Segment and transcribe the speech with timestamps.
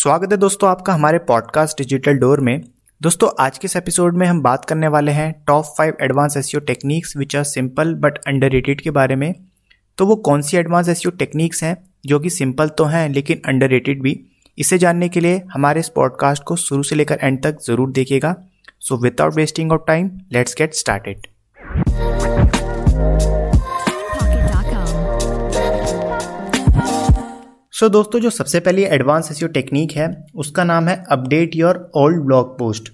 [0.00, 2.62] स्वागत है दोस्तों आपका हमारे पॉडकास्ट डिजिटल डोर में।
[3.00, 6.60] दोस्तों, आज के इस एपिसोड में हम बात करने वाले हैं top five advance SEO
[6.60, 9.34] techniques which are simple but underrated के बारे में।
[9.98, 11.76] तो वो कौन सी एडवांस एसईओ टेक्निक्स हैं,
[12.06, 14.18] जो कि सिंपल तो हैं लेकिन अंडररेटेड भी।
[14.58, 18.34] इसे जानने के लिए हमारे इस पॉडकास्ट को शुरू से लेकर एंड तक ज़रूर देखिएगा।
[18.80, 21.26] So without wasting of time let's get started
[27.80, 31.76] so so, दोस्तों जो सबसे पहली एडवांस एसईओ टेक्निक है उसका नाम है update your
[31.96, 32.90] old blog post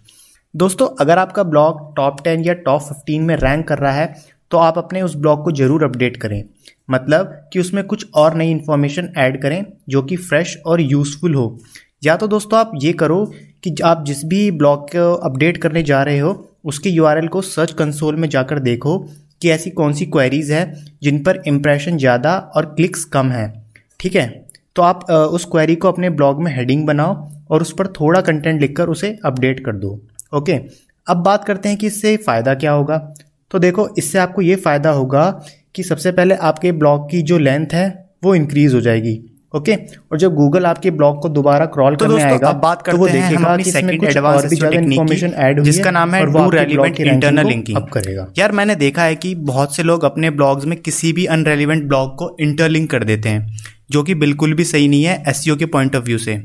[0.55, 4.15] दोस्तों अगर आपका ब्लॉग टॉप टेन या टॉप फिफ्टीन में रैंक कर रहा है
[4.51, 6.43] तो आप अपने उस ब्लॉग को ज़रूर अपडेट करें।
[6.91, 11.49] मतलब कि उसमें कुछ और नई इन्फॉर्मेशन ऐड करें जो कि फ्रेश और यूज़फुल हो।
[12.05, 13.25] या तो दोस्तों आप ये करो
[13.65, 17.73] कि आप जिस भी ब्लॉग को अपडेट करने जा रहे हो उसके यू को सर्च
[17.75, 18.99] कंसोल में जाकर देखो
[19.43, 20.65] कि ऐसी कौन सी क्वेरीज है
[21.03, 23.53] जिन पर इम्प्रेशन ज़्यादा और क्लिक्स कम है।
[24.01, 24.46] ठीक है?
[24.77, 27.15] तो आप उस क्वेरी को अपने ब्लॉग में हेडिंग बनाओ
[27.51, 29.99] और उस पर थोड़ा कंटेंट लिखकर उसे अपडेट कर दो
[30.35, 30.59] ओके
[31.07, 32.97] अब बात करते हैं कि इससे फ़ायदा क्या होगा।
[33.51, 35.31] तो देखो इससे आपको ये फ़ायदा होगा
[35.75, 37.87] कि सबसे पहले आपके ब्लॉग की जो लेंथ है
[38.25, 39.19] वो इंक्रीज हो जाएगी
[39.55, 39.97] ओके okay?
[40.13, 43.01] और जब गूगल आपके ब्लॉग को दोबारा क्रॉल तो करने आएगा अब बात करते तो
[43.01, 47.01] वो देखेगा कि सेकंड एडवांस भी ज़्यादा इन्फॉर्मेशन ऐड हुई जिसका नाम है डू रेलिवेंट
[47.01, 50.79] इंटरनल लिंकिंग अब करेगा। यार मैंने देखा है कि बहुत से लोग अपने ब्लॉग्स में
[50.81, 55.05] किसी भी अनरेलिवेंट ब्लॉग को इंटरलिंक कर देते हैं। जो कि बिल्कुल भी सही नहीं
[55.05, 56.37] है एस के पॉइंट ऑफ़ व्यू से।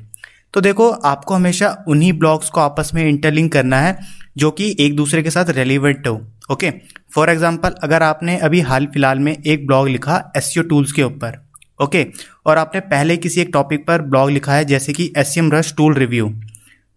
[0.54, 3.98] तो देखो, आपको हमेशा उन्हीं ब्लॉग्स को आपस में इंटरलिंक करना है
[4.38, 6.72] जो कि एक दूसरे के साथ रेलिवेंट हो ओके
[7.16, 11.40] फॉर एग्ज़ाम्पल अगर आपने अभी हाल फ़िलहाल में एक ब्लॉग लिखा एस टूल्स के ऊपर
[11.80, 12.06] ओके
[12.46, 15.94] और आपने पहले किसी एक टॉपिक पर ब्लॉग लिखा है, जैसे कि एस रश टूल
[15.96, 16.30] रिव्यू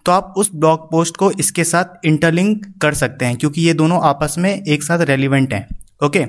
[0.06, 4.00] तो आप उस ब्लॉग पोस्ट को इसके साथ इंटरलिंक कर सकते हैं, क्योंकि ये दोनों
[4.04, 5.66] आपस में एक साथ रेलिवेंट हैं
[6.02, 6.24] ओके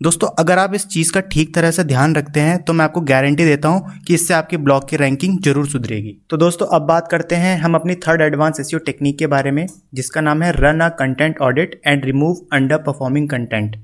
[0.00, 3.00] दोस्तों, अगर आप इस चीज़ का ठीक तरह से ध्यान रखते हैं तो मैं आपको
[3.02, 7.06] गारंटी देता हूँ कि इससे आपके ब्लॉग की रैंकिंग ज़रूर सुधरेगी। तो दोस्तों, अब बात
[7.10, 10.80] करते हैं हम अपनी थर्ड एडवांस एसईओ टेक्निक के बारे में, जिसका नाम है run
[10.80, 12.40] a content audit and remove
[12.78, 13.76] underperforming content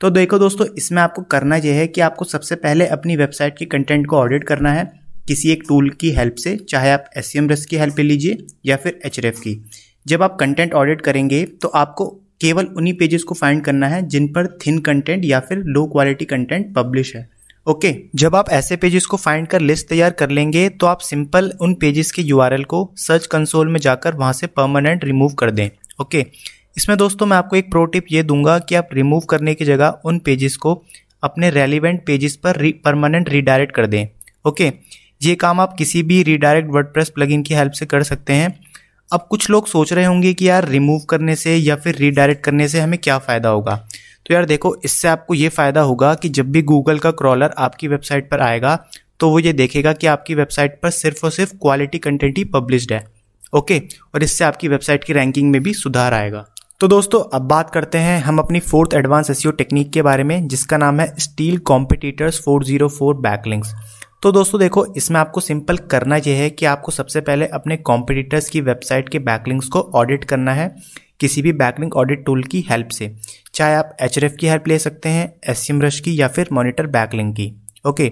[0.00, 3.64] तो देखो दोस्तों, इसमें आपको करना यह है कि आपको सबसे पहले अपनी वेबसाइट के
[3.66, 4.84] कंटेंट को ऑडिट करना है,
[5.28, 8.98] किसी एक टूल की हेल्प से, चाहे आप एस सी की हेल्प लीजिए या फिर
[9.06, 9.60] एच की।
[10.06, 12.08] जब आप कंटेंट ऑडिट करेंगे तो आपको
[12.40, 16.24] केवल उन्हीं पेजेस को फाइंड करना है जिन पर थिन कंटेंट या फिर लो क्वालिटी
[16.24, 17.28] कंटेंट पब्लिश है।
[17.66, 20.98] ओके okay, जब आप ऐसे पेजेस को फाइंड कर लिस्ट तैयार कर लेंगे तो आप
[20.98, 25.50] सिंपल उन पेजेस के यूआरएल को सर्च कंसोल में जाकर वहाँ से परमानेंट रिमूव कर
[25.50, 25.68] दें।
[26.00, 26.32] ओके okay,
[26.76, 30.00] इसमें दोस्तों मैं आपको एक प्रो टिप ये दूँगा कि आप रिमूव करने की जगह
[30.04, 30.82] उन पेजेस को
[31.22, 34.06] अपने रेलिवेंट पेजेस पर परमानेंट रिडायरेक्ट कर दें।
[34.46, 34.76] ओके okay,
[35.22, 38.48] ये काम आप किसी भी रीडायरेक्ट वर्डप्रेस प्लगइन की हेल्प से कर सकते हैं।
[39.10, 42.66] अब कुछ लोग सोच रहे होंगे कि यार रिमूव करने से या फिर रीडायरेक्ट करने
[42.68, 43.76] से हमें क्या फ़ायदा होगा?
[44.26, 47.88] तो यार देखो, इससे आपको ये फ़ायदा होगा कि जब भी गूगल का क्रॉलर आपकी
[47.88, 48.78] वेबसाइट पर आएगा
[49.20, 52.92] तो वो ये देखेगा कि आपकी वेबसाइट पर सिर्फ़ और सिर्फ़ क्वालिटी कंटेंट ही पब्लिश्ड
[52.92, 53.04] है।
[53.52, 53.78] ओके
[54.14, 56.44] और इससे आपकी वेबसाइट की रैंकिंग में भी सुधार आएगा।
[56.80, 60.48] तो दोस्तों, अब बात करते हैं हम अपनी फोर्थ एडवांस एसईओ टेक्निक के बारे में,
[60.48, 63.74] जिसका नाम है स्टील कॉम्पिटिटर्स 404 बैकलिंक्स
[64.22, 68.48] तो दोस्तों देखो, इसमें आपको सिंपल करना यह है कि आपको सबसे पहले अपने कॉम्पिटिटर्स
[68.50, 70.74] की वेबसाइट के बैकलिंक्स को ऑडिट करना है,
[71.20, 73.14] किसी भी बैकलिंक ऑडिट टूल की हेल्प से।
[73.54, 77.34] चाहे आप एच की हेल्प ले सकते हैं एस रश की या फिर मॉनिटर बैकलिंक
[77.36, 77.52] की।
[77.84, 78.10] ओके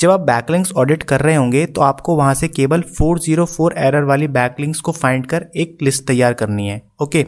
[0.00, 4.26] जब आप बैकलिंक्स ऑडिट कर रहे होंगे तो आपको वहाँ से केवल 404 एरर वाली
[4.28, 7.24] बैकलिंक्स को फाइंड कर एक लिस्ट तैयार करनी है। ओके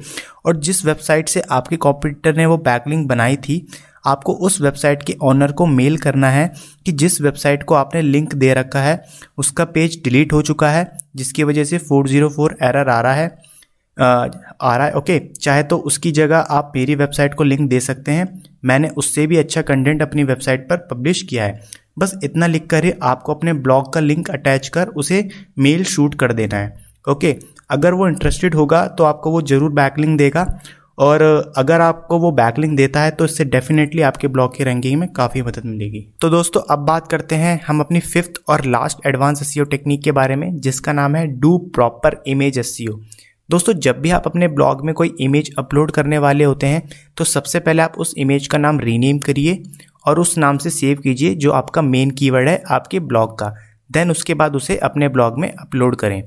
[0.46, 3.66] और जिस वेबसाइट से आपके कॉम्पिटिटर ने वो बैकलिंक बनाई थी
[4.04, 6.50] आपको उस वेबसाइट के ऑनर को मेल करना है
[6.86, 9.02] कि जिस वेबसाइट को आपने लिंक दे रखा है
[9.38, 10.86] उसका पेज डिलीट हो चुका है
[11.16, 13.26] जिसकी वजह से 404 एरर आ रहा है।
[13.96, 17.80] आ, आ रहा है ओके चाहे तो उसकी जगह आप मेरी वेबसाइट को लिंक दे
[17.80, 18.26] सकते हैं।
[18.64, 21.60] मैंने उससे भी अच्छा कंटेंट अपनी वेबसाइट पर पब्लिश किया है।
[21.98, 26.14] बस इतना लिख कर ही आपको अपने ब्लॉग का लिंक अटैच कर उसे मेल शूट
[26.14, 27.36] कर देना है ओके
[27.70, 30.44] अगर वो इंटरेस्टेड होगा तो आपको वो ज़रूर बैकलिंक देगा।
[30.98, 31.22] और
[31.56, 35.42] अगर आपको वो बैकलिंग देता है तो इससे डेफिनेटली आपके ब्लॉग की रैंकिंग में काफ़ी
[35.42, 39.54] मदद मिलेगी। तो दोस्तों, अब बात करते हैं हम अपनी फिफ्थ और लास्ट एडवांस एस
[39.60, 42.76] टेक्निक के बारे में, जिसका नाम है डू प्रॉपर इमेज एस
[43.48, 46.82] दोस्तों, जब भी आप अपने ब्लॉग में कोई इमेज अपलोड करने वाले होते हैं
[47.16, 49.62] तो सबसे पहले आप उस इमेज का नाम रीनेम करिए
[50.06, 53.54] और उस नाम से सेव कीजिए, जो आपका मेन कीवर्ड है आपके ब्लॉग का।
[53.90, 56.22] देन उसके बाद उसे अपने ब्लॉग में अपलोड करें।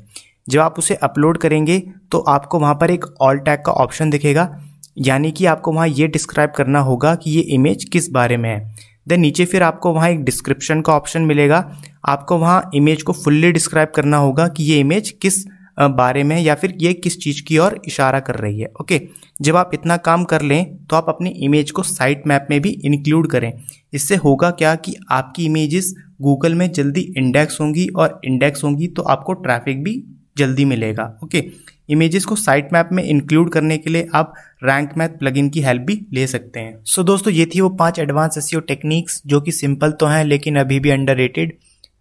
[0.47, 1.77] जब आप उसे अपलोड करेंगे
[2.11, 4.49] तो आपको वहाँ पर एक ऑल टैग का ऑप्शन दिखेगा।
[4.97, 8.59] यानी कि आपको वहाँ ये डिस्क्राइब करना होगा कि ये इमेज किस बारे में है।
[9.07, 11.57] देन नीचे फिर आपको वहाँ एक डिस्क्रिप्शन का ऑप्शन मिलेगा।
[12.05, 15.45] आपको वहाँ इमेज को फुल्ली डिस्क्राइब करना होगा कि ये इमेज किस
[15.79, 19.01] बारे में है या फिर ये किस चीज़ की ओर इशारा कर रही है। ओके
[19.41, 22.69] जब आप इतना काम कर लें तो आप अपनी इमेज को साइट मैप में भी
[22.85, 23.51] इंक्लूड करें।
[23.93, 29.01] इससे होगा क्या कि आपकी इमेजेस गूगल में जल्दी इंडेक्स होंगी और इंडेक्स होंगी तो
[29.03, 30.03] आपको ट्रैफ़िक भी
[30.37, 31.43] जल्दी मिलेगा। ओके
[31.91, 34.33] इमेजेस को साइट मैप में इंक्लूड करने के लिए आप
[34.63, 37.69] रैंक मैथ प्लगइन की हेल्प भी ले सकते हैं। सो so, दोस्तों ये थी वो
[37.69, 41.27] पाँच एडवांस एस टेक्निक्स जो कि सिंपल तो हैं लेकिन अभी भी अंडर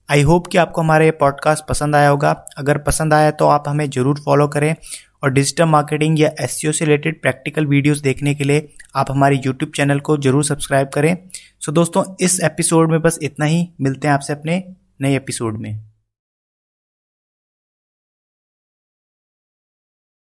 [0.09, 3.65] आई होप कि आपको हमारा ये पॉडकास्ट पसंद आया होगा। अगर पसंद आया तो आप
[3.69, 4.75] हमें ज़रूर फॉलो करें
[5.23, 8.67] और डिजिटल मार्केटिंग या एस से रिलेटेड प्रैक्टिकल वीडियोस देखने के लिए
[8.97, 11.17] आप हमारे यूट्यूब चैनल को ज़रूर सब्सक्राइब करें।
[11.61, 14.63] सो दोस्तों इस एपिसोड में बस इतना ही। मिलते हैं आपसे अपने
[15.01, 15.90] नए एपिसोड में।